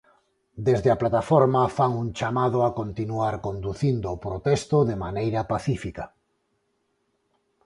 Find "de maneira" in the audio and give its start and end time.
4.89-5.41